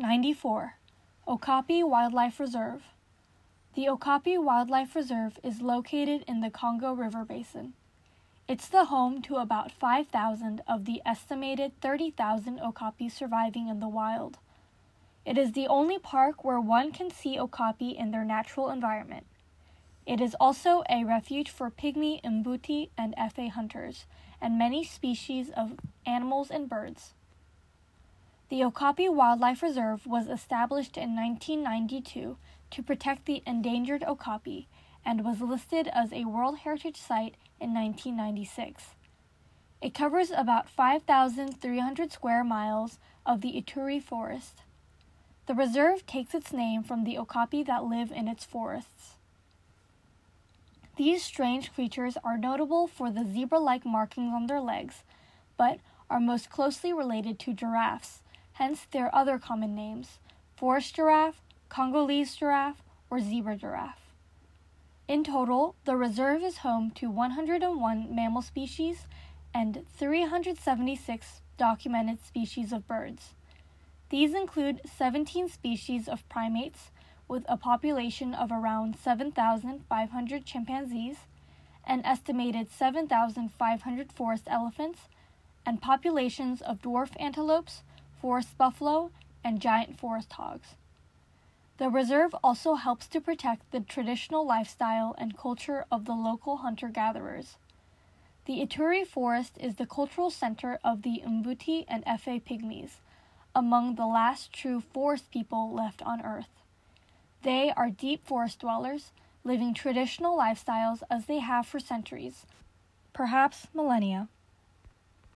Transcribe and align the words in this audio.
94. 0.00 0.76
Okapi 1.28 1.82
Wildlife 1.82 2.40
Reserve. 2.40 2.84
The 3.74 3.86
Okapi 3.86 4.38
Wildlife 4.38 4.96
Reserve 4.96 5.38
is 5.44 5.60
located 5.60 6.24
in 6.26 6.40
the 6.40 6.48
Congo 6.48 6.94
River 6.94 7.22
Basin. 7.22 7.74
It's 8.48 8.66
the 8.66 8.86
home 8.86 9.20
to 9.20 9.36
about 9.36 9.70
5,000 9.70 10.62
of 10.66 10.86
the 10.86 11.02
estimated 11.04 11.78
30,000 11.82 12.60
okapi 12.60 13.10
surviving 13.10 13.68
in 13.68 13.80
the 13.80 13.88
wild. 13.88 14.38
It 15.26 15.36
is 15.36 15.52
the 15.52 15.68
only 15.68 15.98
park 15.98 16.44
where 16.44 16.58
one 16.58 16.92
can 16.92 17.10
see 17.10 17.38
okapi 17.38 17.90
in 17.90 18.10
their 18.10 18.24
natural 18.24 18.70
environment. 18.70 19.26
It 20.06 20.22
is 20.22 20.34
also 20.40 20.82
a 20.88 21.04
refuge 21.04 21.50
for 21.50 21.70
pygmy 21.70 22.22
mbuti 22.24 22.88
and 22.96 23.14
efe 23.16 23.50
hunters, 23.50 24.06
and 24.40 24.58
many 24.58 24.82
species 24.82 25.50
of 25.54 25.78
animals 26.06 26.50
and 26.50 26.70
birds. 26.70 27.12
The 28.50 28.64
Okapi 28.64 29.08
Wildlife 29.08 29.62
Reserve 29.62 30.08
was 30.08 30.26
established 30.26 30.96
in 30.96 31.14
1992 31.14 32.36
to 32.72 32.82
protect 32.82 33.26
the 33.26 33.44
endangered 33.46 34.02
okapi 34.02 34.66
and 35.04 35.24
was 35.24 35.40
listed 35.40 35.86
as 35.86 36.12
a 36.12 36.24
World 36.24 36.58
Heritage 36.58 36.96
Site 36.96 37.36
in 37.60 37.72
1996. 37.72 38.96
It 39.80 39.94
covers 39.94 40.32
about 40.32 40.68
5,300 40.68 42.10
square 42.10 42.42
miles 42.42 42.98
of 43.24 43.40
the 43.40 43.52
Ituri 43.52 44.02
Forest. 44.02 44.62
The 45.46 45.54
reserve 45.54 46.04
takes 46.04 46.34
its 46.34 46.52
name 46.52 46.82
from 46.82 47.04
the 47.04 47.18
okapi 47.18 47.62
that 47.62 47.84
live 47.84 48.10
in 48.10 48.26
its 48.26 48.44
forests. 48.44 49.14
These 50.96 51.22
strange 51.22 51.72
creatures 51.72 52.16
are 52.24 52.36
notable 52.36 52.88
for 52.88 53.12
the 53.12 53.24
zebra 53.24 53.60
like 53.60 53.86
markings 53.86 54.34
on 54.34 54.48
their 54.48 54.60
legs, 54.60 55.04
but 55.56 55.78
are 56.10 56.18
most 56.18 56.50
closely 56.50 56.92
related 56.92 57.38
to 57.38 57.54
giraffes, 57.54 58.22
hence 58.54 58.86
their 58.90 59.14
other 59.14 59.38
common 59.38 59.74
names 59.74 60.18
forest 60.56 60.94
giraffe, 60.94 61.40
Congolese 61.68 62.36
giraffe, 62.36 62.82
or 63.08 63.20
zebra 63.20 63.56
giraffe. 63.56 64.12
In 65.08 65.24
total, 65.24 65.74
the 65.86 65.96
reserve 65.96 66.42
is 66.42 66.58
home 66.58 66.90
to 66.92 67.10
101 67.10 68.14
mammal 68.14 68.42
species 68.42 69.06
and 69.54 69.84
376 69.96 71.40
documented 71.56 72.24
species 72.24 72.72
of 72.72 72.86
birds. 72.86 73.34
These 74.10 74.34
include 74.34 74.80
17 74.84 75.48
species 75.48 76.08
of 76.08 76.28
primates 76.28 76.90
with 77.26 77.44
a 77.48 77.56
population 77.56 78.34
of 78.34 78.50
around 78.50 78.96
7,500 78.96 80.44
chimpanzees, 80.44 81.16
an 81.84 82.02
estimated 82.04 82.70
7,500 82.70 84.12
forest 84.12 84.44
elephants, 84.46 85.08
and 85.64 85.80
populations 85.80 86.60
of 86.60 86.82
dwarf 86.82 87.10
antelopes, 87.20 87.82
forest 88.20 88.56
buffalo, 88.58 89.10
and 89.42 89.60
giant 89.60 89.98
forest 89.98 90.32
hogs. 90.32 90.74
The 91.78 91.88
reserve 91.88 92.34
also 92.44 92.74
helps 92.74 93.08
to 93.08 93.20
protect 93.20 93.70
the 93.70 93.80
traditional 93.80 94.46
lifestyle 94.46 95.14
and 95.16 95.36
culture 95.36 95.86
of 95.90 96.04
the 96.04 96.14
local 96.14 96.58
hunter 96.58 96.88
gatherers. 96.88 97.56
The 98.44 98.60
Ituri 98.60 99.06
Forest 99.06 99.56
is 99.58 99.76
the 99.76 99.86
cultural 99.86 100.28
center 100.28 100.78
of 100.84 101.02
the 101.02 101.22
Mbuti 101.26 101.84
and 101.88 102.04
Efe 102.04 102.42
pygmies, 102.42 103.00
among 103.54 103.94
the 103.94 104.06
last 104.06 104.52
true 104.52 104.80
forest 104.80 105.30
people 105.30 105.72
left 105.72 106.02
on 106.02 106.20
Earth. 106.20 106.50
They 107.42 107.72
are 107.74 107.90
deep 107.90 108.26
forest 108.26 108.60
dwellers, 108.60 109.12
living 109.44 109.72
traditional 109.72 110.36
lifestyles 110.36 111.02
as 111.10 111.24
they 111.24 111.38
have 111.38 111.66
for 111.66 111.80
centuries, 111.80 112.44
perhaps 113.14 113.68
millennia. 113.72 114.28